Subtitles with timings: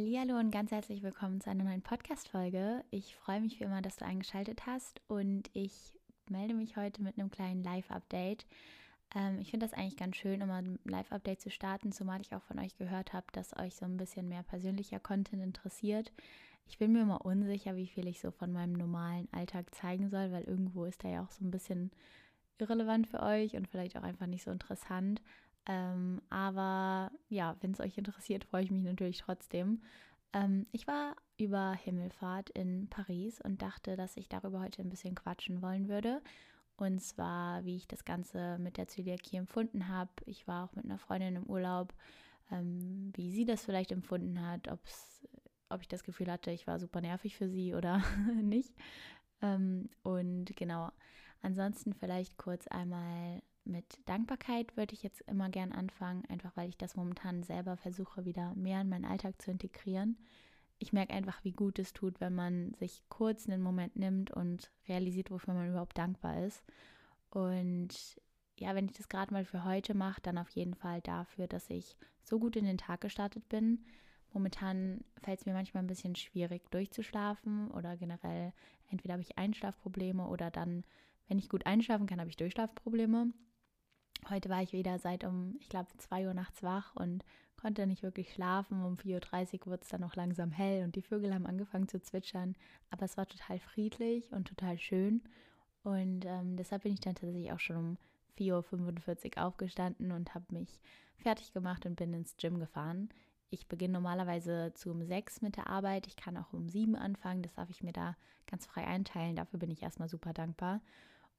[0.00, 2.84] Hallo und ganz herzlich willkommen zu einer neuen Podcast-Folge.
[2.92, 5.92] Ich freue mich wie immer, dass du eingeschaltet hast und ich
[6.30, 8.46] melde mich heute mit einem kleinen Live-Update.
[9.16, 12.42] Ähm, ich finde das eigentlich ganz schön, immer ein Live-Update zu starten, zumal ich auch
[12.42, 16.12] von euch gehört habe, dass euch so ein bisschen mehr persönlicher Content interessiert.
[16.68, 20.30] Ich bin mir immer unsicher, wie viel ich so von meinem normalen Alltag zeigen soll,
[20.30, 21.90] weil irgendwo ist er ja auch so ein bisschen
[22.58, 25.22] irrelevant für euch und vielleicht auch einfach nicht so interessant.
[25.68, 29.82] Ähm, aber ja, wenn es euch interessiert, freue ich mich natürlich trotzdem.
[30.32, 35.14] Ähm, ich war über Himmelfahrt in Paris und dachte, dass ich darüber heute ein bisschen
[35.14, 36.22] quatschen wollen würde.
[36.76, 40.10] Und zwar, wie ich das Ganze mit der Zöliakie empfunden habe.
[40.26, 41.92] Ich war auch mit einer Freundin im Urlaub,
[42.50, 45.26] ähm, wie sie das vielleicht empfunden hat, ob's,
[45.68, 48.02] ob ich das Gefühl hatte, ich war super nervig für sie oder
[48.42, 48.74] nicht.
[49.42, 50.90] Ähm, und genau,
[51.42, 56.76] ansonsten vielleicht kurz einmal mit Dankbarkeit würde ich jetzt immer gern anfangen, einfach weil ich
[56.76, 60.16] das momentan selber versuche, wieder mehr in meinen Alltag zu integrieren.
[60.78, 64.70] Ich merke einfach, wie gut es tut, wenn man sich kurz einen Moment nimmt und
[64.88, 66.62] realisiert, wofür man überhaupt dankbar ist.
[67.30, 68.20] Und
[68.58, 71.68] ja, wenn ich das gerade mal für heute mache, dann auf jeden Fall dafür, dass
[71.70, 73.84] ich so gut in den Tag gestartet bin.
[74.32, 78.52] Momentan fällt es mir manchmal ein bisschen schwierig durchzuschlafen oder generell
[78.90, 80.84] entweder habe ich Einschlafprobleme oder dann,
[81.28, 83.32] wenn ich gut einschlafen kann, habe ich Durchschlafprobleme.
[84.28, 87.24] Heute war ich wieder seit um, ich glaube, 2 Uhr nachts wach und
[87.56, 88.84] konnte nicht wirklich schlafen.
[88.84, 92.00] Um 4.30 Uhr wurde es dann noch langsam hell und die Vögel haben angefangen zu
[92.00, 92.54] zwitschern.
[92.90, 95.22] Aber es war total friedlich und total schön.
[95.82, 97.98] Und ähm, deshalb bin ich dann tatsächlich auch schon um
[98.38, 100.78] 4.45 Uhr aufgestanden und habe mich
[101.16, 103.08] fertig gemacht und bin ins Gym gefahren.
[103.50, 106.06] Ich beginne normalerweise zu um 6 mit der Arbeit.
[106.06, 107.42] Ich kann auch um 7 anfangen.
[107.42, 108.14] Das darf ich mir da
[108.46, 109.36] ganz frei einteilen.
[109.36, 110.80] Dafür bin ich erstmal super dankbar.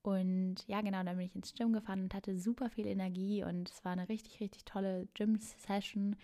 [0.02, 3.70] Und ja, genau, dann bin ich ins Gym gefahren und hatte super viel Energie und
[3.70, 6.16] es war eine richtig, richtig tolle Gym-Session.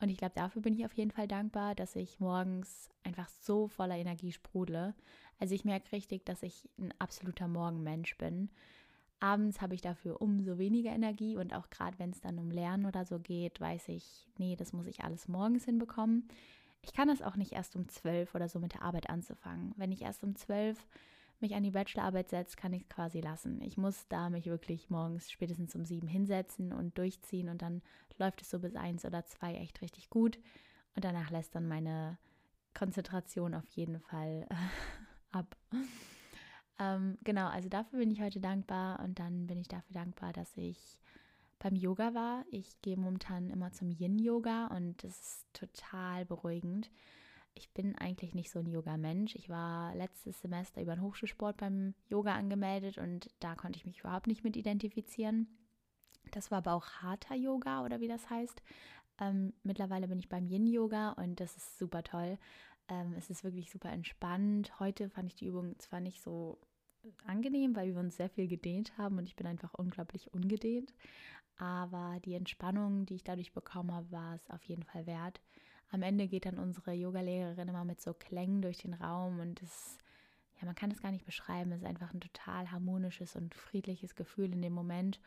[0.00, 3.68] Und ich glaube, dafür bin ich auf jeden Fall dankbar, dass ich morgens einfach so
[3.68, 4.94] voller Energie sprudle.
[5.38, 8.50] Also ich merke richtig, dass ich ein absoluter Morgenmensch bin.
[9.20, 12.84] Abends habe ich dafür umso weniger Energie und auch gerade wenn es dann um Lernen
[12.84, 16.28] oder so geht, weiß ich, nee, das muss ich alles morgens hinbekommen.
[16.82, 19.72] Ich kann das auch nicht erst um zwölf oder so mit der Arbeit anzufangen.
[19.76, 20.86] Wenn ich erst um zwölf
[21.44, 23.60] mich an die Bachelorarbeit setzt, kann ich es quasi lassen.
[23.60, 27.82] Ich muss da mich wirklich morgens spätestens um sieben hinsetzen und durchziehen und dann
[28.16, 30.38] läuft es so bis eins oder zwei echt richtig gut
[30.96, 32.16] und danach lässt dann meine
[32.72, 34.48] Konzentration auf jeden Fall
[35.32, 35.54] ab.
[36.78, 40.56] Ähm, genau, also dafür bin ich heute dankbar und dann bin ich dafür dankbar, dass
[40.56, 40.98] ich
[41.58, 42.46] beim Yoga war.
[42.50, 46.90] Ich gehe momentan immer zum Yin-Yoga und das ist total beruhigend
[47.54, 49.34] ich bin eigentlich nicht so ein Yoga-Mensch.
[49.36, 54.00] Ich war letztes Semester über den Hochschulsport beim Yoga angemeldet und da konnte ich mich
[54.00, 55.48] überhaupt nicht mit identifizieren.
[56.32, 58.62] Das war aber auch harter Yoga oder wie das heißt.
[59.20, 62.38] Ähm, mittlerweile bin ich beim Yin-Yoga und das ist super toll.
[62.88, 64.78] Ähm, es ist wirklich super entspannt.
[64.80, 66.58] Heute fand ich die Übung zwar nicht so
[67.26, 70.92] angenehm, weil wir uns sehr viel gedehnt haben und ich bin einfach unglaublich ungedehnt.
[71.56, 75.40] Aber die Entspannung, die ich dadurch bekommen habe, war es auf jeden Fall wert
[75.90, 79.98] am Ende geht dann unsere Yogalehrerin immer mit so Klängen durch den Raum und es,
[80.60, 81.72] ja, man kann es gar nicht beschreiben.
[81.72, 85.20] Es ist einfach ein total harmonisches und friedliches Gefühl in dem Moment.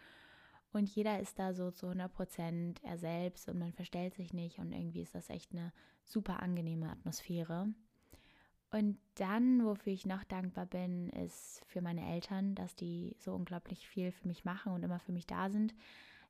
[0.74, 4.60] Und jeder ist da so zu 100 Prozent er selbst und man verstellt sich nicht
[4.60, 5.72] und irgendwie ist das echt eine
[6.04, 7.68] super angenehme Atmosphäre.
[8.70, 13.88] Und dann, wofür ich noch dankbar bin, ist für meine Eltern, dass die so unglaublich
[13.88, 15.74] viel für mich machen und immer für mich da sind.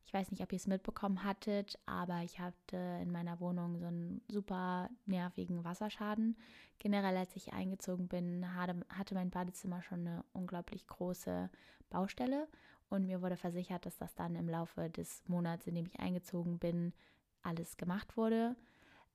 [0.05, 3.87] Ich weiß nicht, ob ihr es mitbekommen hattet, aber ich hatte in meiner Wohnung so
[3.87, 6.37] einen super nervigen Wasserschaden.
[6.79, 11.49] Generell, als ich eingezogen bin, hatte mein Badezimmer schon eine unglaublich große
[11.89, 12.47] Baustelle
[12.89, 16.57] und mir wurde versichert, dass das dann im Laufe des Monats, in dem ich eingezogen
[16.57, 16.93] bin,
[17.41, 18.55] alles gemacht wurde.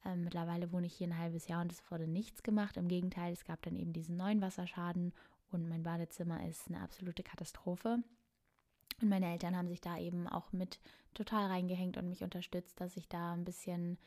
[0.04, 2.76] Ähm, mittlerweile wohne ich hier ein halbes Jahr und es wurde nichts gemacht.
[2.76, 5.12] Im Gegenteil, es gab dann eben diesen neuen Wasserschaden
[5.50, 7.98] und mein Badezimmer ist eine absolute Katastrophe.
[9.00, 10.80] Und meine Eltern haben sich da eben auch mit
[11.14, 13.98] total reingehängt und mich unterstützt, dass ich da ein bisschen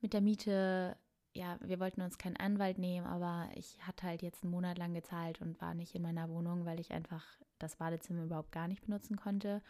[0.00, 0.96] mit der Miete,
[1.34, 4.94] ja, wir wollten uns keinen Anwalt nehmen, aber ich hatte halt jetzt einen Monat lang
[4.94, 7.24] gezahlt und war nicht in meiner Wohnung, weil ich einfach
[7.58, 9.62] das Badezimmer überhaupt gar nicht benutzen konnte.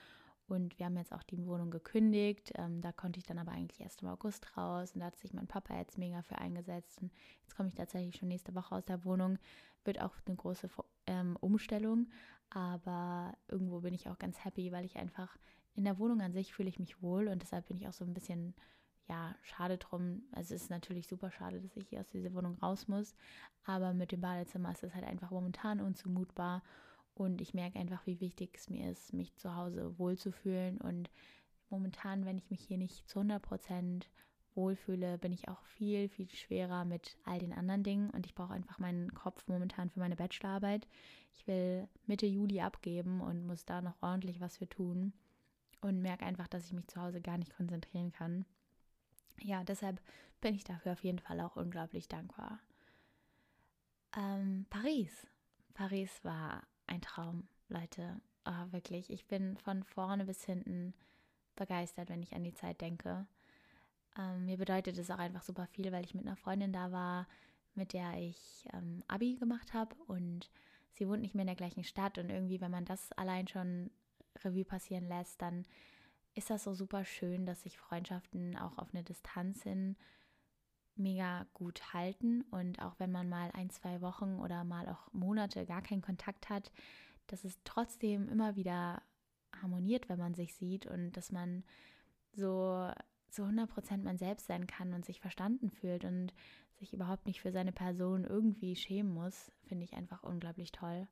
[0.49, 2.53] Und wir haben jetzt auch die Wohnung gekündigt.
[2.57, 4.93] Ähm, da konnte ich dann aber eigentlich erst im August raus.
[4.95, 7.03] Und da hat sich mein Papa jetzt mega für eingesetzt.
[7.03, 7.13] Und
[7.43, 9.39] jetzt komme ich tatsächlich schon nächste Woche aus der Wohnung.
[9.85, 10.71] Wird auch eine große
[11.07, 12.09] ähm, Umstellung.
[12.51, 15.37] Aber irgendwo bin ich auch ganz happy, weil ich einfach
[15.75, 17.29] in der Wohnung an sich fühle ich mich wohl.
[17.29, 18.55] Und deshalb bin ich auch so ein bisschen,
[19.07, 20.23] ja, schade drum.
[20.33, 23.15] Also es ist natürlich super schade, dass ich hier aus dieser Wohnung raus muss.
[23.65, 26.63] Aber mit dem Badezimmer ist es halt einfach momentan unzumutbar.
[27.15, 30.79] Und ich merke einfach, wie wichtig es mir ist, mich zu Hause wohlzufühlen.
[30.79, 31.11] Und
[31.69, 34.09] momentan, wenn ich mich hier nicht zu 100 Prozent
[34.59, 38.53] wohlfühle, bin ich auch viel, viel schwerer mit all den anderen Dingen und ich brauche
[38.53, 40.89] einfach meinen Kopf momentan für meine Bachelorarbeit.
[41.33, 45.13] Ich will Mitte Juli abgeben und muss da noch ordentlich was für tun
[45.81, 48.45] und merke einfach, dass ich mich zu Hause gar nicht konzentrieren kann.
[49.41, 50.03] Ja, deshalb
[50.41, 52.59] bin ich dafür auf jeden Fall auch unglaublich dankbar.
[54.17, 55.27] Ähm, Paris.
[55.75, 58.21] Paris war ein Traum, Leute.
[58.45, 59.11] Oh, wirklich.
[59.11, 60.95] Ich bin von vorne bis hinten
[61.55, 63.27] begeistert, wenn ich an die Zeit denke.
[64.19, 67.27] Ähm, mir bedeutet es auch einfach super viel, weil ich mit einer Freundin da war,
[67.75, 70.51] mit der ich ähm, Abi gemacht habe und
[70.93, 73.91] sie wohnt nicht mehr in der gleichen Stadt und irgendwie, wenn man das allein schon
[74.45, 75.65] Revue passieren lässt, dann
[76.35, 79.97] ist das so super schön, dass sich Freundschaften auch auf eine Distanz hin
[80.97, 85.65] mega gut halten und auch wenn man mal ein, zwei Wochen oder mal auch Monate
[85.65, 86.73] gar keinen Kontakt hat,
[87.29, 89.03] dass es trotzdem immer wieder
[89.63, 91.63] harmoniert, wenn man sich sieht und dass man
[92.33, 92.88] so
[93.39, 96.35] zu 100 man selbst sein kann und sich verstanden fühlt und
[96.81, 101.07] sich überhaupt nicht für seine Person irgendwie schämen muss, finde ich einfach unglaublich toll.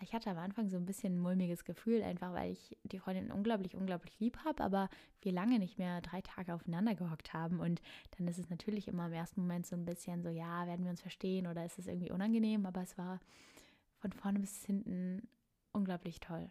[0.00, 3.30] Ich hatte am Anfang so ein bisschen ein mulmiges Gefühl, einfach weil ich die Freundin
[3.30, 4.88] unglaublich, unglaublich lieb habe, aber
[5.22, 7.60] wir lange nicht mehr drei Tage aufeinander gehockt haben.
[7.60, 7.82] Und
[8.16, 10.90] dann ist es natürlich immer im ersten Moment so ein bisschen so, ja, werden wir
[10.90, 13.20] uns verstehen oder ist es irgendwie unangenehm, aber es war
[13.98, 15.28] von vorne bis hinten
[15.72, 16.50] unglaublich toll.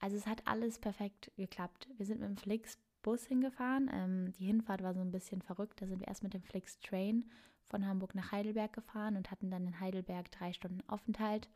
[0.00, 1.88] Also es hat alles perfekt geklappt.
[1.96, 3.88] Wir sind mit dem Flix Bus hingefahren.
[3.92, 5.80] Ähm, die Hinfahrt war so ein bisschen verrückt.
[5.80, 7.30] Da sind wir erst mit dem Flix Train
[7.62, 11.48] von Hamburg nach Heidelberg gefahren und hatten dann in Heidelberg drei Stunden Aufenthalt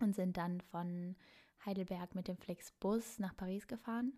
[0.00, 1.16] und sind dann von
[1.66, 4.12] Heidelberg mit dem Flix Bus nach Paris gefahren.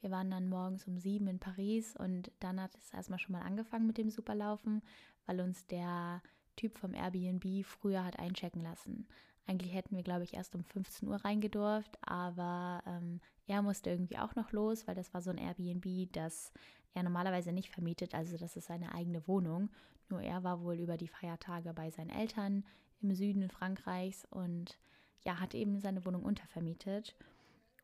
[0.00, 3.42] Wir waren dann morgens um sieben in Paris und dann hat es erstmal schon mal
[3.42, 4.82] angefangen mit dem Superlaufen,
[5.26, 6.22] weil uns der
[6.54, 9.08] Typ vom Airbnb früher hat einchecken lassen.
[9.46, 14.18] Eigentlich hätten wir, glaube ich, erst um 15 Uhr reingedurft, aber ähm, er musste irgendwie
[14.18, 16.52] auch noch los, weil das war so ein Airbnb, das
[16.94, 19.70] er normalerweise nicht vermietet, also das ist seine eigene Wohnung.
[20.08, 22.64] Nur er war wohl über die Feiertage bei seinen Eltern
[23.00, 24.78] im Süden Frankreichs und
[25.24, 27.16] ja, hat eben seine Wohnung untervermietet.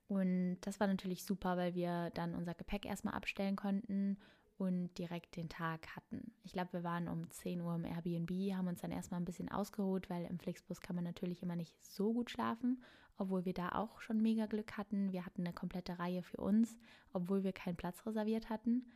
[0.09, 4.19] Und das war natürlich super, weil wir dann unser Gepäck erstmal abstellen konnten
[4.59, 6.33] und direkt den Tag hatten.
[6.43, 9.51] Ich glaube, wir waren um 10 Uhr im Airbnb, haben uns dann erstmal ein bisschen
[9.51, 12.83] ausgeruht, weil im Flixbus kann man natürlich immer nicht so gut schlafen,
[13.19, 15.13] obwohl wir da auch schon mega Glück hatten.
[15.13, 16.79] Wir hatten eine komplette Reihe für uns,
[17.13, 18.91] obwohl wir keinen Platz reserviert hatten.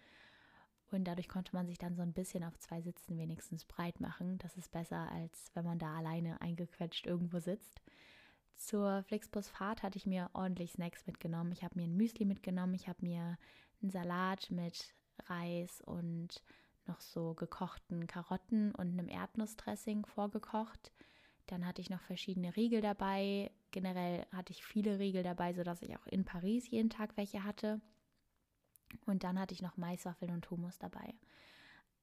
[0.91, 4.39] Und dadurch konnte man sich dann so ein bisschen auf zwei Sitzen wenigstens breit machen.
[4.39, 7.81] Das ist besser, als wenn man da alleine eingequetscht irgendwo sitzt.
[8.57, 11.53] Zur Flixbus-Fahrt hatte ich mir ordentlich Snacks mitgenommen.
[11.53, 13.39] Ich habe mir ein Müsli mitgenommen, ich habe mir
[13.81, 14.95] einen Salat mit
[15.29, 16.43] Reis und
[16.87, 20.93] noch so gekochten Karotten und einem Erdnussdressing vorgekocht.
[21.47, 23.51] Dann hatte ich noch verschiedene Riegel dabei.
[23.71, 27.81] Generell hatte ich viele Riegel dabei, sodass ich auch in Paris jeden Tag welche hatte.
[29.07, 31.15] Und dann hatte ich noch Maiswaffeln und Hummus dabei.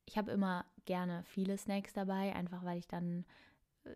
[0.06, 3.26] Ich habe immer gerne viele Snacks dabei, einfach weil ich dann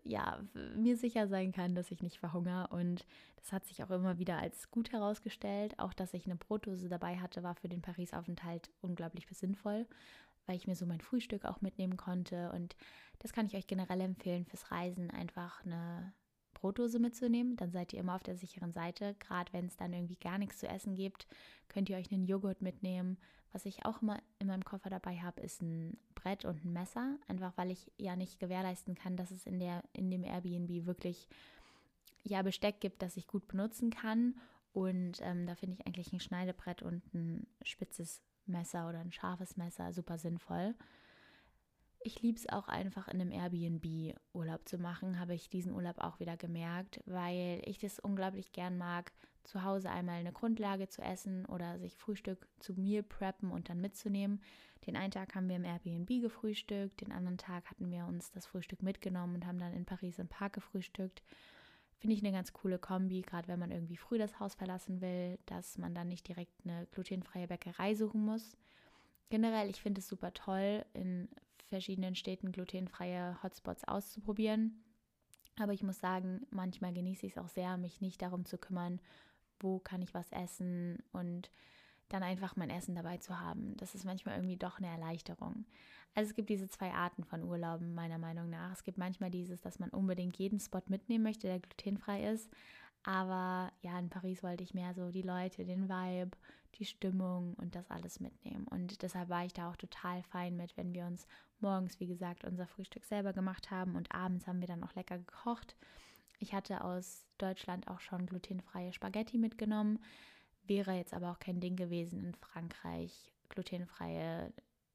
[0.04, 0.42] ja,
[0.76, 2.68] mir sicher sein kann, dass ich nicht verhungere.
[2.68, 3.06] Und
[3.36, 5.78] das hat sich auch immer wieder als gut herausgestellt.
[5.78, 9.86] Auch, dass ich eine Brotdose dabei hatte, war für den Paris-Aufenthalt unglaublich sinnvoll,
[10.46, 12.52] weil ich mir so mein Frühstück auch mitnehmen konnte.
[12.52, 12.76] Und
[13.18, 16.12] das kann ich euch generell empfehlen fürs Reisen, einfach eine
[16.62, 17.56] Brotdose mitzunehmen.
[17.56, 19.14] Dann seid ihr immer auf der sicheren Seite.
[19.18, 21.26] Gerade wenn es dann irgendwie gar nichts zu essen gibt,
[21.68, 23.18] könnt ihr euch einen Joghurt mitnehmen.
[23.52, 27.18] Was ich auch immer in meinem Koffer dabei habe, ist ein Brett und ein Messer.
[27.26, 31.28] Einfach weil ich ja nicht gewährleisten kann, dass es in, der, in dem Airbnb wirklich
[32.22, 34.36] ja, Besteck gibt, das ich gut benutzen kann.
[34.72, 39.56] Und ähm, da finde ich eigentlich ein Schneidebrett und ein spitzes Messer oder ein scharfes
[39.56, 40.74] Messer super sinnvoll
[42.04, 45.98] ich liebe es auch einfach in einem Airbnb Urlaub zu machen, habe ich diesen Urlaub
[45.98, 49.12] auch wieder gemerkt, weil ich das unglaublich gern mag,
[49.44, 53.80] zu Hause einmal eine Grundlage zu essen oder sich Frühstück zu Meal preppen und dann
[53.80, 54.40] mitzunehmen.
[54.86, 58.46] Den einen Tag haben wir im Airbnb gefrühstückt, den anderen Tag hatten wir uns das
[58.46, 61.22] Frühstück mitgenommen und haben dann in Paris im Park gefrühstückt.
[61.98, 65.38] Finde ich eine ganz coole Kombi, gerade wenn man irgendwie früh das Haus verlassen will,
[65.46, 68.56] dass man dann nicht direkt eine glutenfreie Bäckerei suchen muss.
[69.30, 71.28] Generell, ich finde es super toll, in
[71.72, 74.84] verschiedenen Städten glutenfreie Hotspots auszuprobieren.
[75.58, 79.00] Aber ich muss sagen, manchmal genieße ich es auch sehr, mich nicht darum zu kümmern,
[79.58, 81.50] wo kann ich was essen und
[82.08, 83.76] dann einfach mein Essen dabei zu haben.
[83.78, 85.64] Das ist manchmal irgendwie doch eine Erleichterung.
[86.14, 88.72] Also es gibt diese zwei Arten von Urlauben meiner Meinung nach.
[88.72, 92.50] Es gibt manchmal dieses, dass man unbedingt jeden Spot mitnehmen möchte, der glutenfrei ist.
[93.04, 96.36] Aber ja, in Paris wollte ich mehr so die Leute, den Vibe,
[96.76, 98.66] die Stimmung und das alles mitnehmen.
[98.68, 101.26] Und deshalb war ich da auch total fein mit, wenn wir uns
[101.60, 105.18] morgens, wie gesagt, unser Frühstück selber gemacht haben und abends haben wir dann noch lecker
[105.18, 105.76] gekocht.
[106.38, 109.98] Ich hatte aus Deutschland auch schon glutenfreie Spaghetti mitgenommen.
[110.66, 114.52] Wäre jetzt aber auch kein Ding gewesen in Frankreich, glutenfreie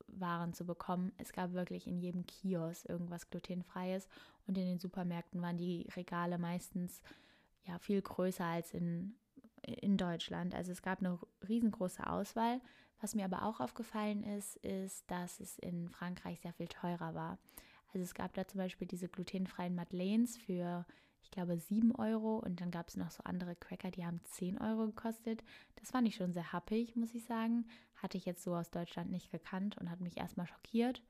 [0.07, 1.11] Waren zu bekommen.
[1.17, 4.07] Es gab wirklich in jedem Kiosk irgendwas glutenfreies
[4.47, 7.01] und in den Supermärkten waren die Regale meistens
[7.67, 9.15] ja viel größer als in,
[9.61, 10.55] in Deutschland.
[10.55, 12.61] Also es gab eine riesengroße Auswahl.
[12.99, 17.37] Was mir aber auch aufgefallen ist, ist, dass es in Frankreich sehr viel teurer war.
[17.93, 20.85] Also es gab da zum Beispiel diese glutenfreien Madeleines für,
[21.21, 24.59] ich glaube, 7 Euro und dann gab es noch so andere Cracker, die haben 10
[24.59, 25.43] Euro gekostet.
[25.75, 27.67] Das fand ich schon sehr happig, muss ich sagen.
[27.95, 31.03] Hatte ich jetzt so aus Deutschland nicht gekannt und hat mich erstmal schockiert.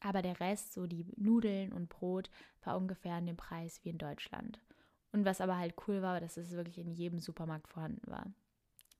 [0.00, 2.30] Aber der Rest, so die Nudeln und Brot,
[2.62, 4.60] war ungefähr in dem Preis wie in Deutschland.
[5.12, 8.26] Und was aber halt cool war, dass es wirklich in jedem Supermarkt vorhanden war.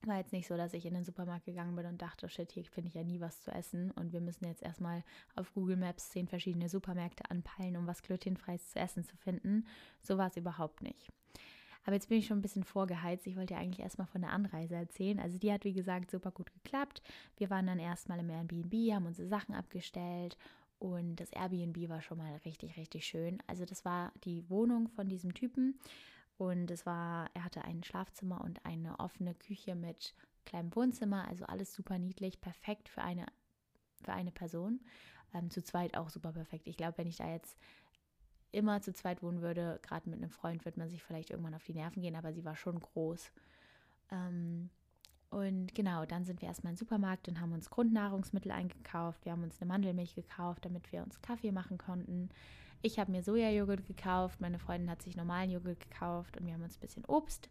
[0.05, 2.63] War jetzt nicht so, dass ich in den Supermarkt gegangen bin und dachte, shit, hier
[2.63, 5.03] finde ich ja nie was zu essen und wir müssen jetzt erstmal
[5.35, 9.67] auf Google Maps zehn verschiedene Supermärkte anpeilen, um was glutenfreies zu essen zu finden.
[10.01, 11.11] So war es überhaupt nicht.
[11.83, 13.27] Aber jetzt bin ich schon ein bisschen vorgeheizt.
[13.27, 15.19] Ich wollte ja eigentlich erstmal von der Anreise erzählen.
[15.19, 17.01] Also die hat, wie gesagt, super gut geklappt.
[17.37, 20.37] Wir waren dann erstmal im Airbnb, haben unsere Sachen abgestellt
[20.79, 23.43] und das Airbnb war schon mal richtig, richtig schön.
[23.47, 25.79] Also das war die Wohnung von diesem Typen
[26.37, 31.45] und es war, er hatte ein Schlafzimmer und eine offene Küche mit kleinem Wohnzimmer, also
[31.45, 33.25] alles super niedlich, perfekt für eine,
[34.01, 34.79] für eine Person.
[35.33, 36.67] Ähm, zu zweit auch super perfekt.
[36.67, 37.57] Ich glaube, wenn ich da jetzt
[38.51, 41.63] immer zu zweit wohnen würde, gerade mit einem Freund, würde man sich vielleicht irgendwann auf
[41.63, 43.31] die Nerven gehen, aber sie war schon groß.
[44.11, 44.69] Ähm,
[45.29, 49.23] und genau, dann sind wir erstmal den Supermarkt und haben uns Grundnahrungsmittel eingekauft.
[49.25, 52.29] Wir haben uns eine Mandelmilch gekauft, damit wir uns Kaffee machen konnten.
[52.81, 56.63] Ich habe mir Sojajoghurt gekauft, meine Freundin hat sich normalen Joghurt gekauft und wir haben
[56.63, 57.49] uns ein bisschen Obst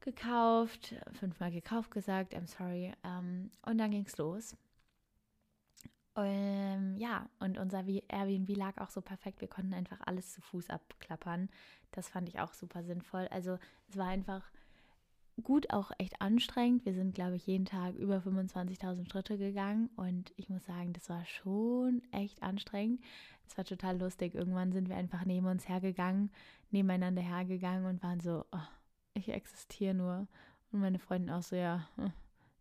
[0.00, 2.92] gekauft, fünfmal gekauft gesagt, I'm sorry.
[3.04, 4.56] Ähm, und dann ging es los.
[6.16, 9.40] Ähm, ja, und unser Airbnb lag auch so perfekt.
[9.40, 11.48] Wir konnten einfach alles zu Fuß abklappern.
[11.90, 13.28] Das fand ich auch super sinnvoll.
[13.30, 14.42] Also es war einfach
[15.42, 16.84] gut, auch echt anstrengend.
[16.84, 21.08] Wir sind, glaube ich, jeden Tag über 25.000 Schritte gegangen und ich muss sagen, das
[21.08, 23.00] war schon echt anstrengend.
[23.46, 24.34] Es war total lustig.
[24.34, 26.30] Irgendwann sind wir einfach neben uns hergegangen,
[26.70, 28.68] nebeneinander hergegangen und waren so, oh,
[29.14, 30.26] ich existiere nur.
[30.70, 31.88] Und meine Freundin auch so, ja,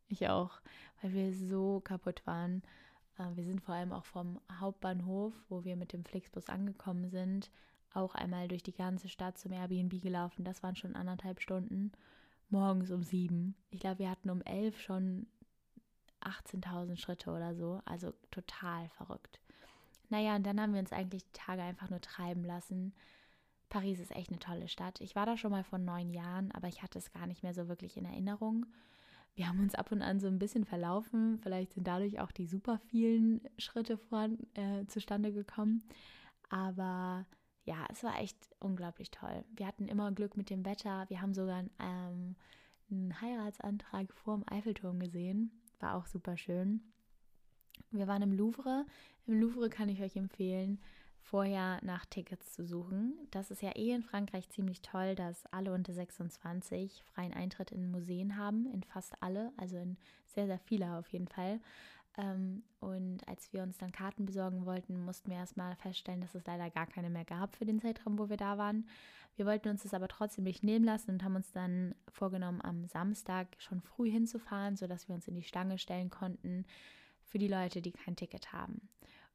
[0.08, 0.62] ich auch,
[1.02, 2.62] weil wir so kaputt waren.
[3.18, 7.52] Äh, wir sind vor allem auch vom Hauptbahnhof, wo wir mit dem Flixbus angekommen sind,
[7.94, 10.44] auch einmal durch die ganze Stadt zum Airbnb gelaufen.
[10.44, 11.92] Das waren schon anderthalb Stunden
[12.52, 13.56] morgens um sieben.
[13.70, 15.28] Ich glaube, wir hatten um elf schon
[16.22, 17.82] 18.000 Schritte oder so.
[17.86, 19.40] Also total verrückt.
[20.10, 22.94] Naja, und dann haben wir uns eigentlich die Tage einfach nur treiben lassen.
[23.70, 25.00] Paris ist echt eine tolle Stadt.
[25.00, 27.54] Ich war da schon mal vor neun Jahren, aber ich hatte es gar nicht mehr
[27.54, 28.66] so wirklich in Erinnerung.
[29.34, 31.40] Wir haben uns ab und an so ein bisschen verlaufen.
[31.42, 35.84] Vielleicht sind dadurch auch die super vielen Schritte voran, äh, zustande gekommen.
[36.50, 37.26] Aber
[37.64, 39.44] ja, es war echt unglaublich toll.
[39.56, 41.06] Wir hatten immer Glück mit dem Wetter.
[41.10, 42.36] Wir haben sogar ähm,
[42.90, 45.52] einen Heiratsantrag vor dem Eiffelturm gesehen.
[45.80, 46.82] War auch super schön.
[47.92, 48.86] Wir waren im Louvre.
[49.28, 50.80] Im Louvre kann ich euch empfehlen,
[51.22, 53.14] vorher nach Tickets zu suchen.
[53.30, 57.92] Das ist ja eh in Frankreich ziemlich toll, dass alle unter 26 freien Eintritt in
[57.92, 61.60] Museen haben, in fast alle, also in sehr, sehr viele auf jeden Fall.
[62.18, 66.46] Ähm, und als wir uns dann Karten besorgen wollten, mussten wir erstmal feststellen, dass es
[66.46, 68.88] leider gar keine mehr gab für den Zeitraum, wo wir da waren.
[69.36, 72.86] Wir wollten uns das aber trotzdem nicht nehmen lassen und haben uns dann vorgenommen, am
[72.86, 76.66] Samstag schon früh hinzufahren, sodass wir uns in die Stange stellen konnten
[77.24, 78.90] für die Leute, die kein Ticket haben.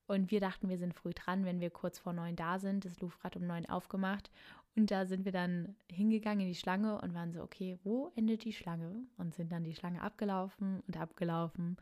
[0.06, 2.84] Und wir dachten, wir sind früh dran, wenn wir kurz vor neun da sind.
[2.84, 4.30] Das hat um neun aufgemacht.
[4.76, 8.44] Und da sind wir dann hingegangen in die Schlange und waren so, okay, wo endet
[8.44, 9.06] die Schlange?
[9.16, 11.76] Und sind dann die Schlange abgelaufen und abgelaufen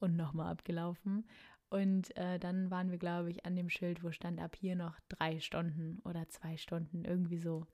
[0.00, 1.26] und nochmal abgelaufen.
[1.70, 4.98] Und äh, dann waren wir, glaube ich, an dem Schild, wo stand ab hier noch
[5.08, 7.66] drei Stunden oder zwei Stunden, irgendwie so.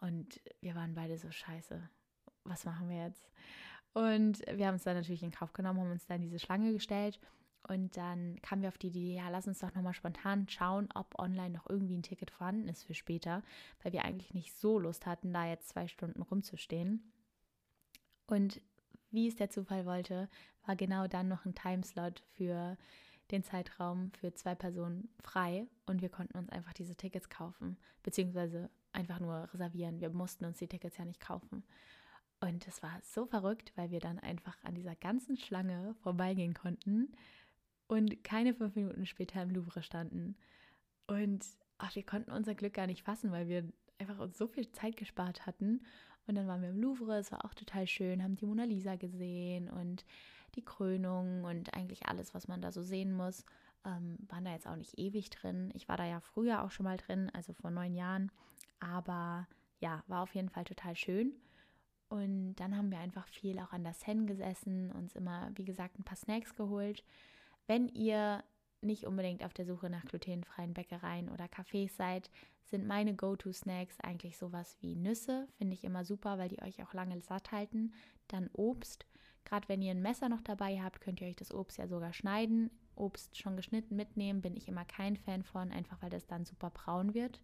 [0.00, 1.88] Und wir waren beide so scheiße.
[2.44, 3.30] Was machen wir jetzt?
[3.92, 7.20] Und wir haben es dann natürlich in Kauf genommen, haben uns dann diese Schlange gestellt.
[7.66, 11.18] Und dann kamen wir auf die Idee, ja, lass uns doch nochmal spontan schauen, ob
[11.18, 13.42] online noch irgendwie ein Ticket vorhanden ist für später,
[13.82, 17.10] weil wir eigentlich nicht so Lust hatten, da jetzt zwei Stunden rumzustehen.
[18.26, 18.60] Und
[19.14, 20.28] wie es der Zufall wollte,
[20.66, 22.76] war genau dann noch ein Timeslot für
[23.30, 28.70] den Zeitraum für zwei Personen frei und wir konnten uns einfach diese Tickets kaufen, beziehungsweise
[28.92, 30.00] einfach nur reservieren.
[30.00, 31.64] Wir mussten uns die Tickets ja nicht kaufen.
[32.40, 37.12] Und es war so verrückt, weil wir dann einfach an dieser ganzen Schlange vorbeigehen konnten
[37.86, 40.36] und keine fünf Minuten später im Louvre standen.
[41.06, 41.44] Und
[41.78, 43.64] ach, wir konnten unser Glück gar nicht fassen, weil wir
[43.98, 45.80] einfach uns so viel Zeit gespart hatten
[46.26, 48.96] und dann waren wir im Louvre, es war auch total schön, haben die Mona Lisa
[48.96, 50.04] gesehen und
[50.54, 53.44] die Krönung und eigentlich alles, was man da so sehen muss.
[53.84, 55.70] Ähm, waren da jetzt auch nicht ewig drin.
[55.74, 58.30] Ich war da ja früher auch schon mal drin, also vor neun Jahren.
[58.80, 59.46] Aber
[59.80, 61.34] ja, war auf jeden Fall total schön.
[62.08, 65.98] Und dann haben wir einfach viel auch an der Seine gesessen, uns immer, wie gesagt,
[65.98, 67.04] ein paar Snacks geholt.
[67.66, 68.44] Wenn ihr
[68.80, 72.30] nicht unbedingt auf der Suche nach glutenfreien Bäckereien oder Cafés seid,
[72.64, 75.48] sind meine Go-To-Snacks eigentlich sowas wie Nüsse.
[75.58, 77.92] Finde ich immer super, weil die euch auch lange satt halten.
[78.28, 79.06] Dann Obst.
[79.44, 82.12] Gerade wenn ihr ein Messer noch dabei habt, könnt ihr euch das Obst ja sogar
[82.12, 82.70] schneiden.
[82.96, 86.70] Obst schon geschnitten mitnehmen, bin ich immer kein Fan von, einfach weil das dann super
[86.70, 87.40] braun wird.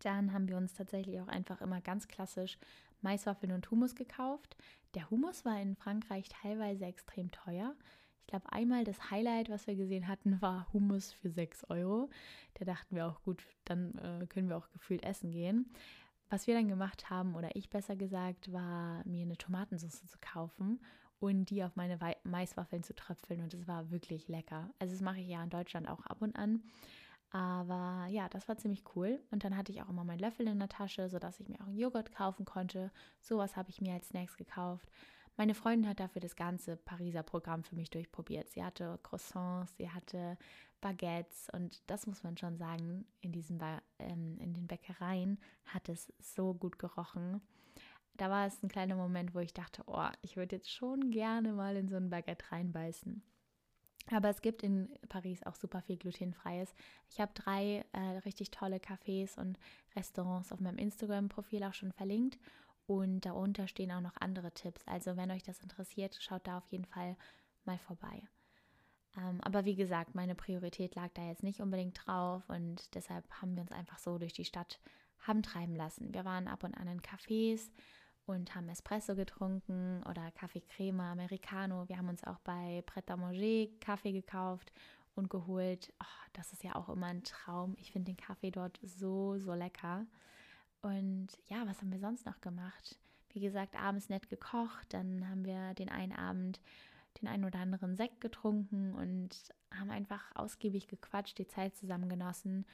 [0.00, 2.58] Dann haben wir uns tatsächlich auch einfach immer ganz klassisch
[3.00, 4.56] Maiswaffeln und Hummus gekauft.
[4.94, 7.74] Der Hummus war in Frankreich teilweise extrem teuer.
[8.28, 12.10] Ich glaube, einmal das Highlight, was wir gesehen hatten, war Hummus für 6 Euro.
[12.58, 15.72] Da dachten wir auch, gut, dann äh, können wir auch gefühlt essen gehen.
[16.28, 20.78] Was wir dann gemacht haben, oder ich besser gesagt, war mir eine Tomatensauce zu kaufen
[21.20, 23.40] und die auf meine Maiswaffeln zu tröpfeln.
[23.40, 24.68] Und es war wirklich lecker.
[24.78, 26.62] Also das mache ich ja in Deutschland auch ab und an.
[27.30, 29.22] Aber ja, das war ziemlich cool.
[29.30, 31.66] Und dann hatte ich auch immer meinen Löffel in der Tasche, sodass ich mir auch
[31.68, 32.92] einen Joghurt kaufen konnte.
[33.22, 34.90] Sowas habe ich mir als Snacks gekauft.
[35.38, 38.50] Meine Freundin hat dafür das ganze Pariser Programm für mich durchprobiert.
[38.50, 40.36] Sie hatte Croissants, sie hatte
[40.80, 43.60] Baguettes und das muss man schon sagen, in, diesen
[44.00, 47.40] ähm, in den Bäckereien hat es so gut gerochen.
[48.16, 51.52] Da war es ein kleiner Moment, wo ich dachte, oh, ich würde jetzt schon gerne
[51.52, 53.22] mal in so ein Baguette reinbeißen.
[54.10, 56.74] Aber es gibt in Paris auch super viel glutenfreies.
[57.10, 59.56] Ich habe drei äh, richtig tolle Cafés und
[59.94, 62.38] Restaurants auf meinem Instagram-Profil auch schon verlinkt.
[62.88, 64.82] Und darunter stehen auch noch andere Tipps.
[64.88, 67.16] Also wenn euch das interessiert, schaut da auf jeden Fall
[67.64, 68.22] mal vorbei.
[69.16, 73.54] Ähm, aber wie gesagt, meine Priorität lag da jetzt nicht unbedingt drauf und deshalb haben
[73.54, 74.80] wir uns einfach so durch die Stadt
[75.20, 76.12] haben treiben lassen.
[76.12, 77.70] Wir waren ab und an in Cafés,
[78.28, 81.88] und haben Espresso getrunken oder Kaffee Crema, Americano.
[81.88, 84.72] Wir haben uns auch bei Pret à Manger Kaffee gekauft
[85.14, 85.92] und geholt.
[86.00, 87.74] Oh, das ist ja auch immer ein Traum.
[87.78, 90.06] Ich finde den Kaffee dort so, so lecker.
[90.82, 92.98] Und ja, was haben wir sonst noch gemacht?
[93.30, 94.86] Wie gesagt, abends nett gekocht.
[94.90, 96.60] Dann haben wir den einen Abend
[97.20, 102.64] den einen oder anderen Sekt getrunken und haben einfach ausgiebig gequatscht, die Zeit zusammen genossen.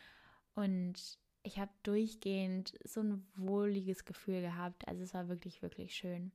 [0.54, 4.86] Und ich habe durchgehend so ein wohliges Gefühl gehabt.
[4.88, 6.32] Also es war wirklich, wirklich schön.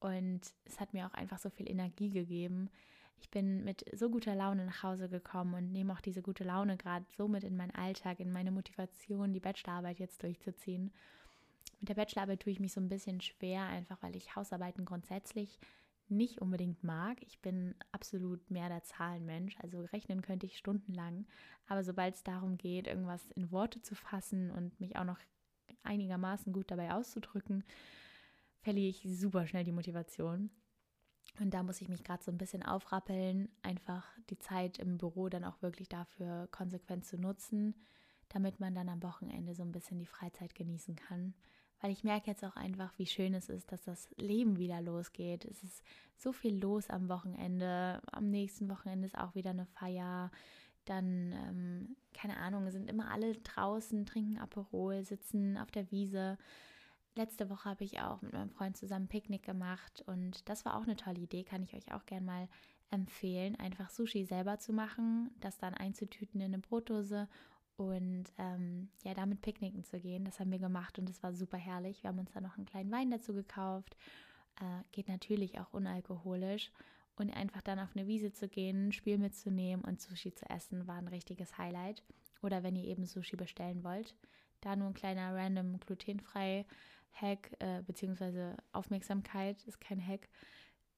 [0.00, 2.70] Und es hat mir auch einfach so viel Energie gegeben.
[3.20, 6.76] Ich bin mit so guter Laune nach Hause gekommen und nehme auch diese gute Laune
[6.76, 10.92] gerade so mit in meinen Alltag, in meine Motivation, die Bachelorarbeit jetzt durchzuziehen.
[11.80, 15.58] Mit der Bachelorarbeit tue ich mich so ein bisschen schwer, einfach weil ich Hausarbeiten grundsätzlich
[16.08, 17.22] nicht unbedingt mag.
[17.22, 21.26] Ich bin absolut mehr der Zahlenmensch, also rechnen könnte ich stundenlang.
[21.66, 25.18] Aber sobald es darum geht, irgendwas in Worte zu fassen und mich auch noch
[25.82, 27.64] einigermaßen gut dabei auszudrücken,
[28.62, 30.50] verliere ich super schnell die Motivation.
[31.40, 35.28] Und da muss ich mich gerade so ein bisschen aufrappeln, einfach die Zeit im Büro
[35.28, 37.74] dann auch wirklich dafür konsequent zu nutzen,
[38.28, 41.34] damit man dann am Wochenende so ein bisschen die Freizeit genießen kann
[41.84, 45.44] weil ich merke jetzt auch einfach, wie schön es ist, dass das Leben wieder losgeht.
[45.44, 45.82] Es ist
[46.16, 48.00] so viel los am Wochenende.
[48.10, 50.30] Am nächsten Wochenende ist auch wieder eine Feier.
[50.86, 56.38] Dann, ähm, keine Ahnung, sind immer alle draußen, trinken Aperol, sitzen auf der Wiese.
[57.16, 60.82] Letzte Woche habe ich auch mit meinem Freund zusammen Picknick gemacht und das war auch
[60.82, 62.48] eine tolle Idee, kann ich euch auch gerne mal
[62.90, 67.28] empfehlen, einfach Sushi selber zu machen, das dann einzutüten in eine Brotdose
[67.76, 70.24] und ähm, ja, damit picknicken zu gehen.
[70.24, 72.02] Das haben wir gemacht und es war super herrlich.
[72.02, 73.96] Wir haben uns dann noch einen kleinen Wein dazu gekauft.
[74.60, 76.70] Äh, geht natürlich auch unalkoholisch.
[77.16, 80.96] Und einfach dann auf eine Wiese zu gehen, Spiel mitzunehmen und Sushi zu essen, war
[80.96, 82.02] ein richtiges Highlight.
[82.42, 84.16] Oder wenn ihr eben Sushi bestellen wollt,
[84.60, 86.66] da nur ein kleiner random glutenfrei
[87.14, 90.28] Hack, äh, beziehungsweise Aufmerksamkeit ist kein Hack.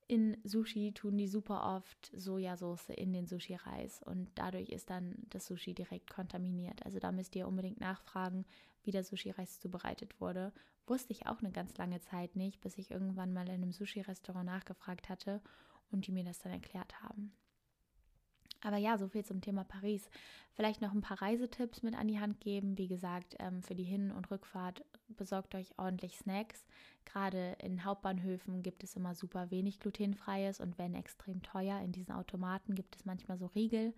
[0.09, 5.47] In Sushi tun die super oft Sojasauce in den Sushi-Reis und dadurch ist dann das
[5.47, 6.85] Sushi direkt kontaminiert.
[6.87, 8.45] Also da müsst ihr unbedingt nachfragen,
[8.85, 10.53] wie der Sushi-Reis zubereitet wurde.
[10.87, 14.47] Wusste ich auch eine ganz lange Zeit nicht, bis ich irgendwann mal in einem Sushi-Restaurant
[14.47, 15.43] nachgefragt hatte
[15.91, 17.33] und die mir das dann erklärt haben.
[18.63, 20.09] Aber ja, so viel zum Thema Paris.
[20.53, 22.79] Vielleicht noch ein paar Reisetipps mit an die Hand geben.
[22.79, 26.67] Wie gesagt, ähm, für die Hin- und Rückfahrt besorgt euch ordentlich Snacks.
[27.05, 31.81] Gerade in Hauptbahnhöfen gibt es immer super wenig glutenfreies und wenn extrem teuer.
[31.81, 33.95] In diesen Automaten gibt es manchmal so Riegel.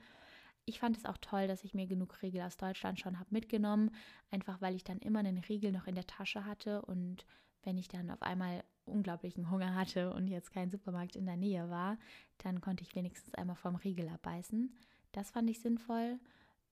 [0.65, 3.91] Ich fand es auch toll, dass ich mir genug Riegel aus Deutschland schon habe mitgenommen,
[4.31, 7.25] einfach weil ich dann immer einen Riegel noch in der Tasche hatte und
[7.63, 11.71] wenn ich dann auf einmal unglaublichen Hunger hatte und jetzt kein Supermarkt in der Nähe
[11.71, 11.99] war,
[12.39, 14.71] dann konnte ich wenigstens einmal vom Riegel abbeißen.
[15.13, 16.19] Das fand ich sinnvoll.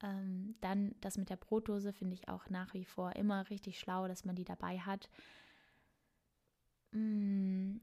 [0.03, 4.09] Ähm, dann das mit der Brotdose finde ich auch nach wie vor immer richtig schlau,
[4.09, 5.09] dass man die dabei hat.
[6.93, 7.77] Mm,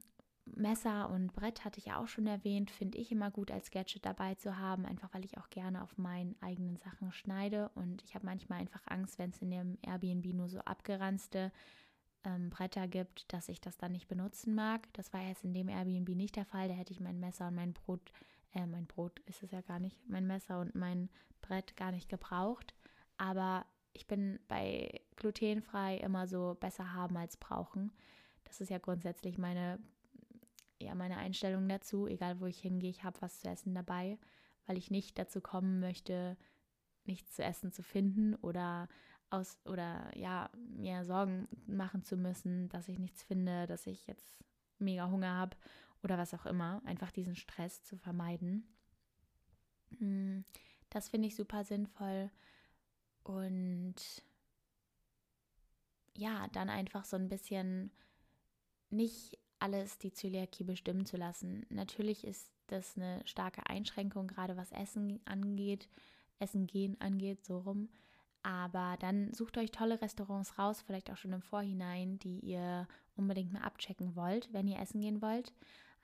[0.46, 4.04] Messer und Brett hatte ich ja auch schon erwähnt, finde ich immer gut als Gadget
[4.04, 8.14] dabei zu haben, einfach weil ich auch gerne auf meinen eigenen Sachen schneide und ich
[8.14, 11.50] habe manchmal einfach Angst, wenn es in dem Airbnb nur so abgeranzte
[12.24, 14.92] ähm, Bretter gibt, dass ich das dann nicht benutzen mag.
[14.94, 16.68] Das war jetzt in dem Airbnb nicht der Fall.
[16.68, 18.12] Da hätte ich mein Messer und mein Brot
[18.54, 21.10] äh, mein Brot ist es ja gar nicht, mein Messer und mein
[21.42, 22.74] Brett gar nicht gebraucht.
[23.18, 27.92] Aber ich bin bei glutenfrei immer so besser haben als brauchen.
[28.44, 29.78] Das ist ja grundsätzlich meine,
[30.80, 32.06] ja, meine Einstellung dazu.
[32.06, 34.18] Egal wo ich hingehe, ich habe was zu essen dabei,
[34.66, 36.36] weil ich nicht dazu kommen möchte,
[37.04, 38.88] nichts zu essen zu finden oder
[39.34, 44.44] aus oder ja, mir Sorgen machen zu müssen, dass ich nichts finde, dass ich jetzt
[44.78, 45.56] mega Hunger habe
[46.02, 46.82] oder was auch immer.
[46.84, 48.66] Einfach diesen Stress zu vermeiden.
[49.98, 50.44] Hm,
[50.90, 52.30] das finde ich super sinnvoll.
[53.22, 53.94] Und
[56.16, 57.90] ja, dann einfach so ein bisschen
[58.90, 61.66] nicht alles die Zöliakie bestimmen zu lassen.
[61.70, 65.88] Natürlich ist das eine starke Einschränkung, gerade was Essen angeht,
[66.38, 67.88] Essen gehen angeht, so rum.
[68.44, 73.54] Aber dann sucht euch tolle Restaurants raus, vielleicht auch schon im Vorhinein, die ihr unbedingt
[73.54, 75.54] mal abchecken wollt, wenn ihr essen gehen wollt.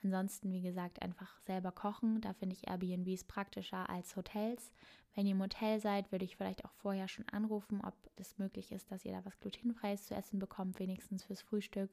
[0.03, 2.23] Ansonsten, wie gesagt, einfach selber kochen.
[2.23, 4.73] Da finde ich Airbnbs praktischer als Hotels.
[5.15, 8.73] Wenn ihr im Hotel seid, würde ich vielleicht auch vorher schon anrufen, ob es möglich
[8.73, 11.91] ist, dass ihr da was glutenfreies zu essen bekommt, wenigstens fürs Frühstück.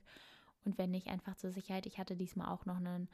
[0.64, 1.86] Und wenn nicht, einfach zur Sicherheit.
[1.86, 3.10] Ich hatte diesmal auch noch einen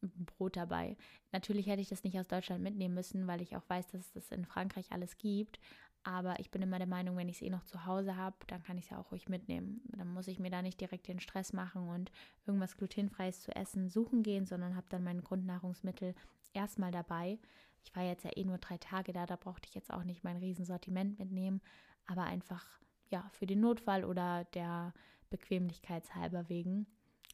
[0.00, 0.96] Brot dabei.
[1.32, 4.12] Natürlich hätte ich das nicht aus Deutschland mitnehmen müssen, weil ich auch weiß, dass es
[4.12, 5.58] das in Frankreich alles gibt.
[6.04, 8.62] Aber ich bin immer der Meinung, wenn ich es eh noch zu Hause habe, dann
[8.62, 9.82] kann ich es ja auch ruhig mitnehmen.
[9.88, 12.10] Dann muss ich mir da nicht direkt den Stress machen und
[12.46, 16.14] irgendwas glutenfreies zu essen suchen gehen, sondern habe dann mein Grundnahrungsmittel
[16.54, 17.38] erstmal dabei.
[17.84, 20.24] Ich war jetzt ja eh nur drei Tage da, da brauchte ich jetzt auch nicht
[20.24, 21.60] mein Riesensortiment mitnehmen,
[22.06, 22.80] aber einfach
[23.10, 24.92] ja für den Notfall oder der
[25.30, 26.86] Bequemlichkeitshalber wegen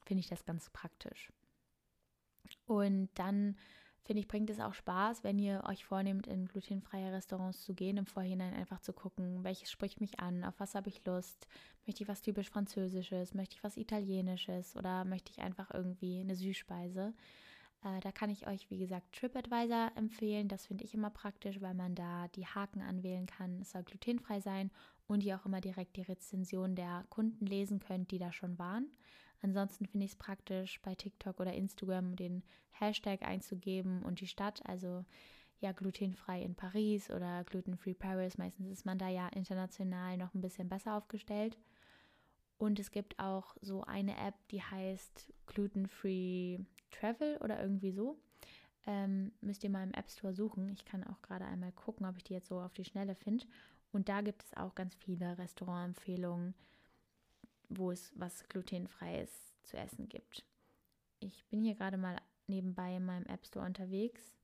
[0.04, 1.32] finde ich das ganz praktisch.
[2.66, 3.56] Und dann
[4.04, 7.96] finde ich, bringt es auch Spaß, wenn ihr euch vornehmt, in glutenfreie Restaurants zu gehen,
[7.96, 11.48] im Vorhinein einfach zu gucken, welches spricht mich an, auf was habe ich Lust,
[11.86, 16.36] möchte ich was typisch Französisches, möchte ich was Italienisches oder möchte ich einfach irgendwie eine
[16.36, 17.14] Süßspeise.
[17.84, 20.48] Äh, da kann ich euch, wie gesagt, TripAdvisor empfehlen.
[20.48, 23.60] Das finde ich immer praktisch, weil man da die Haken anwählen kann.
[23.60, 24.70] Es soll glutenfrei sein
[25.06, 28.88] und ihr auch immer direkt die Rezension der Kunden lesen könnt, die da schon waren.
[29.44, 34.64] Ansonsten finde ich es praktisch, bei TikTok oder Instagram den Hashtag einzugeben und die Stadt,
[34.64, 35.04] also
[35.60, 38.38] ja, glutenfrei in Paris oder glutenfree Paris.
[38.38, 41.58] Meistens ist man da ja international noch ein bisschen besser aufgestellt.
[42.56, 48.16] Und es gibt auch so eine App, die heißt Glutenfree Travel oder irgendwie so.
[48.86, 50.70] Ähm, müsst ihr mal im App Store suchen.
[50.70, 53.44] Ich kann auch gerade einmal gucken, ob ich die jetzt so auf die Schnelle finde.
[53.92, 56.54] Und da gibt es auch ganz viele Restaurantempfehlungen
[57.68, 59.30] wo es was glutenfreies
[59.62, 60.44] zu essen gibt.
[61.20, 64.34] Ich bin hier gerade mal nebenbei in meinem App Store unterwegs.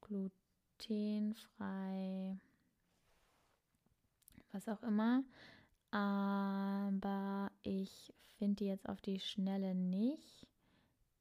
[0.00, 1.38] Glutenfrei,
[4.52, 5.24] was auch immer.
[5.90, 10.46] Aber ich finde die jetzt auf die Schnelle nicht.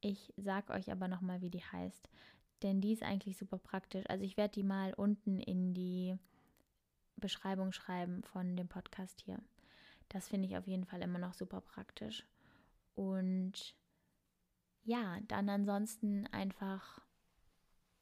[0.01, 2.09] Ich sag euch aber nochmal, wie die heißt.
[2.61, 4.05] Denn die ist eigentlich super praktisch.
[4.07, 6.17] Also ich werde die mal unten in die
[7.17, 9.39] Beschreibung schreiben von dem Podcast hier.
[10.09, 12.25] Das finde ich auf jeden Fall immer noch super praktisch.
[12.95, 13.75] Und
[14.83, 17.01] ja, dann ansonsten einfach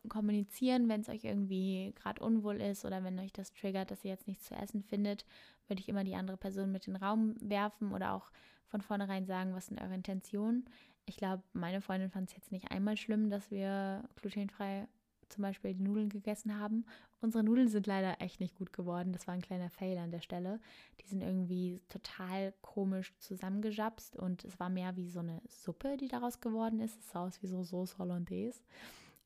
[0.09, 4.11] kommunizieren, wenn es euch irgendwie gerade unwohl ist oder wenn euch das triggert, dass ihr
[4.11, 5.25] jetzt nichts zu essen findet,
[5.67, 8.31] würde ich immer die andere Person mit in den Raum werfen oder auch
[8.67, 10.65] von vornherein sagen, was sind eure Intentionen.
[11.05, 14.87] Ich glaube, meine Freundin fand es jetzt nicht einmal schlimm, dass wir glutenfrei
[15.29, 16.85] zum Beispiel die Nudeln gegessen haben.
[17.21, 19.13] Unsere Nudeln sind leider echt nicht gut geworden.
[19.13, 20.59] Das war ein kleiner Fail an der Stelle.
[21.01, 26.07] Die sind irgendwie total komisch zusammengejapst und es war mehr wie so eine Suppe, die
[26.07, 26.99] daraus geworden ist.
[26.99, 28.61] Es sah aus wie so Sauce Hollandaise.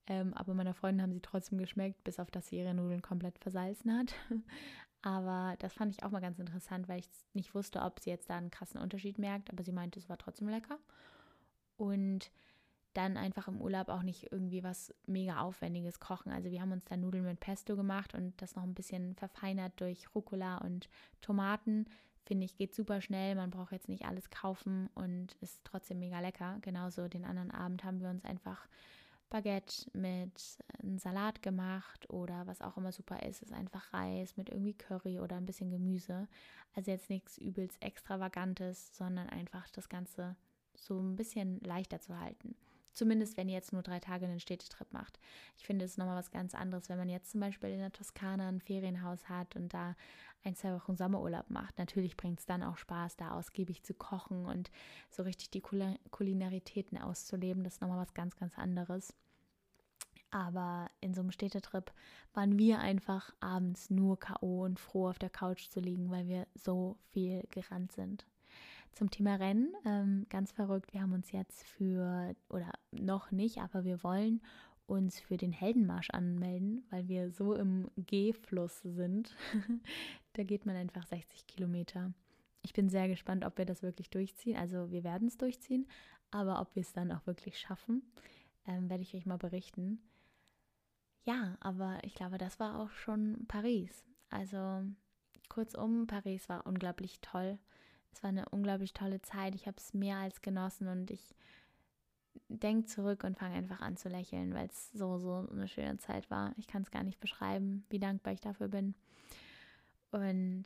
[0.08, 3.38] Ähm, aber meiner Freundin haben sie trotzdem geschmeckt, bis auf dass sie ihre Nudeln komplett
[3.40, 4.14] versalzen hat.
[5.02, 8.30] aber das fand ich auch mal ganz interessant, weil ich nicht wusste, ob sie jetzt
[8.30, 9.50] da einen krassen Unterschied merkt.
[9.50, 10.80] Aber sie meinte, es war trotzdem lecker.
[11.78, 12.32] Und
[12.98, 16.32] dann einfach im Urlaub auch nicht irgendwie was mega Aufwendiges kochen.
[16.32, 19.74] Also wir haben uns dann Nudeln mit Pesto gemacht und das noch ein bisschen verfeinert
[19.80, 20.90] durch Rucola und
[21.22, 21.86] Tomaten.
[22.26, 23.36] Finde ich, geht super schnell.
[23.36, 26.58] Man braucht jetzt nicht alles kaufen und ist trotzdem mega lecker.
[26.62, 28.68] Genauso den anderen Abend haben wir uns einfach
[29.30, 34.50] Baguette mit einem Salat gemacht oder was auch immer super ist, ist einfach Reis mit
[34.50, 36.28] irgendwie Curry oder ein bisschen Gemüse.
[36.74, 40.36] Also jetzt nichts übelst extravagantes, sondern einfach das Ganze
[40.76, 42.56] so ein bisschen leichter zu halten.
[42.98, 45.20] Zumindest wenn ihr jetzt nur drei Tage einen Städtetrip macht.
[45.56, 48.48] Ich finde es nochmal was ganz anderes, wenn man jetzt zum Beispiel in der Toskana
[48.48, 49.96] ein Ferienhaus hat und da
[50.44, 51.78] ein, zwei Wochen Sommerurlaub macht.
[51.78, 54.72] Natürlich bringt es dann auch Spaß, da ausgiebig zu kochen und
[55.12, 57.64] so richtig die Kulinaritäten auszuleben.
[57.64, 59.14] Das ist nochmal was ganz, ganz anderes.
[60.32, 61.94] Aber in so einem Städtetrip
[62.34, 64.66] waren wir einfach abends nur K.O.
[64.66, 68.26] und froh auf der Couch zu liegen, weil wir so viel gerannt sind.
[68.98, 73.84] Zum Thema Rennen, ähm, ganz verrückt, wir haben uns jetzt für, oder noch nicht, aber
[73.84, 74.42] wir wollen
[74.88, 79.36] uns für den Heldenmarsch anmelden, weil wir so im Gehfluss sind.
[80.34, 82.12] da geht man einfach 60 Kilometer.
[82.64, 84.58] Ich bin sehr gespannt, ob wir das wirklich durchziehen.
[84.58, 85.88] Also wir werden es durchziehen,
[86.32, 88.02] aber ob wir es dann auch wirklich schaffen,
[88.66, 90.02] ähm, werde ich euch mal berichten.
[91.24, 94.04] Ja, aber ich glaube, das war auch schon Paris.
[94.32, 94.82] Also
[95.50, 97.60] kurzum, Paris war unglaublich toll.
[98.12, 99.56] Es war eine unglaublich tolle Zeit.
[99.56, 101.36] Ich habe es mehr als genossen und ich
[102.50, 106.30] denke zurück und fange einfach an zu lächeln, weil es so, so eine schöne Zeit
[106.30, 106.54] war.
[106.58, 108.96] Ich kann es gar nicht beschreiben, wie dankbar ich dafür bin.
[110.12, 110.66] Und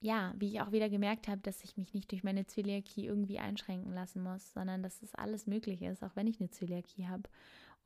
[0.00, 3.38] ja, wie ich auch wieder gemerkt habe, dass ich mich nicht durch meine Zöliakie irgendwie
[3.38, 7.22] einschränken lassen muss, sondern dass es alles möglich ist, auch wenn ich eine Zöliakie habe.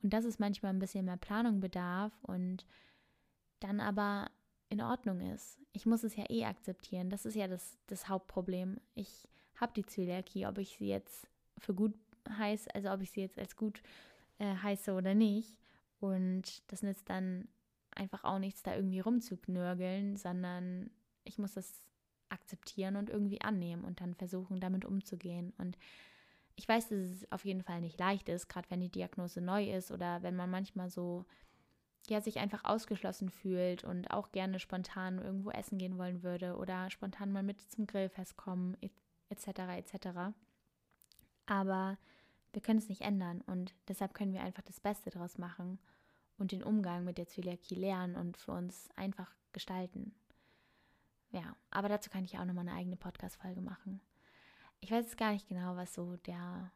[0.01, 2.65] Und dass es manchmal ein bisschen mehr Planung bedarf und
[3.59, 4.29] dann aber
[4.69, 5.59] in Ordnung ist.
[5.73, 7.09] Ich muss es ja eh akzeptieren.
[7.09, 8.79] Das ist ja das, das Hauptproblem.
[8.95, 11.27] Ich habe die Zöliakie, ob ich sie jetzt
[11.57, 11.93] für gut
[12.29, 13.81] heiße, also ob ich sie jetzt als gut
[14.37, 15.57] äh, heiße oder nicht.
[15.99, 17.47] Und das nützt dann
[17.91, 20.89] einfach auch nichts, da irgendwie rumzuknörgeln, sondern
[21.23, 21.83] ich muss das
[22.29, 25.53] akzeptieren und irgendwie annehmen und dann versuchen, damit umzugehen.
[25.57, 25.77] Und
[26.55, 29.71] ich weiß, dass es auf jeden Fall nicht leicht ist, gerade wenn die Diagnose neu
[29.73, 31.25] ist oder wenn man manchmal so
[32.09, 36.89] ja sich einfach ausgeschlossen fühlt und auch gerne spontan irgendwo essen gehen wollen würde oder
[36.89, 38.77] spontan mal mit zum Grillfest kommen
[39.29, 39.47] etc.
[39.77, 40.07] etc.
[41.45, 41.97] Aber
[42.53, 45.79] wir können es nicht ändern und deshalb können wir einfach das Beste daraus machen
[46.37, 50.15] und den Umgang mit der Zöliakie lernen und für uns einfach gestalten.
[51.31, 54.01] Ja, aber dazu kann ich auch nochmal eine eigene Podcast-Folge machen.
[54.79, 56.71] Ich weiß jetzt gar nicht genau, was so der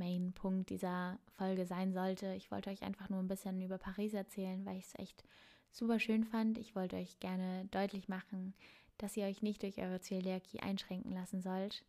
[0.00, 2.34] Main-Punkt dieser Folge sein sollte.
[2.34, 5.24] Ich wollte euch einfach nur ein bisschen über Paris erzählen, weil ich es echt
[5.70, 6.58] super schön fand.
[6.58, 8.54] Ich wollte euch gerne deutlich machen,
[8.98, 11.84] dass ihr euch nicht durch eure Zöliakie einschränken lassen sollt.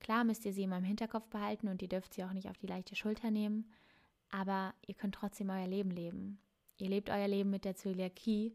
[0.00, 2.58] Klar müsst ihr sie immer im Hinterkopf behalten und ihr dürft sie auch nicht auf
[2.58, 3.70] die leichte Schulter nehmen,
[4.30, 6.38] aber ihr könnt trotzdem euer Leben leben.
[6.78, 8.54] Ihr lebt euer Leben mit der Zöliakie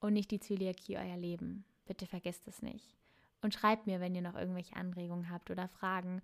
[0.00, 1.64] und nicht die Zöliakie euer Leben.
[1.86, 2.96] Bitte vergesst es nicht.
[3.42, 6.22] Und schreibt mir, wenn ihr noch irgendwelche Anregungen habt oder Fragen.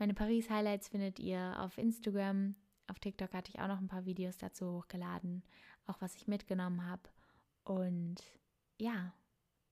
[0.00, 2.54] Meine Paris-Highlights findet ihr auf Instagram.
[2.86, 5.42] Auf TikTok hatte ich auch noch ein paar Videos dazu hochgeladen,
[5.86, 7.02] auch was ich mitgenommen habe.
[7.64, 8.16] Und
[8.78, 9.12] ja,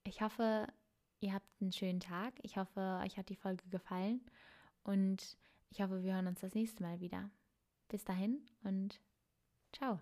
[0.04, 0.66] ich hoffe,
[1.20, 2.34] ihr habt einen schönen Tag.
[2.42, 4.20] Ich hoffe, euch hat die Folge gefallen.
[4.84, 5.38] Und
[5.70, 7.30] ich hoffe, wir hören uns das nächste Mal wieder.
[7.88, 9.00] Bis dahin und
[9.72, 9.98] ciao.